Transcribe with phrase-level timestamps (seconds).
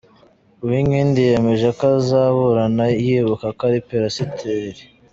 [0.63, 4.81] Uwinkindi yemeje ko azaburana yibuka ko ari Pasiteri.